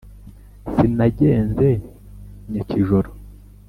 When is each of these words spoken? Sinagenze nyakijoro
Sinagenze 0.73 1.69
nyakijoro 2.51 3.09